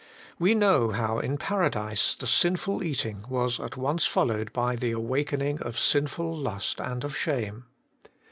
[0.39, 5.59] We know how in Paradise the sinful eating was at once followed by the awakening
[5.61, 7.65] of sinful lust and of shame.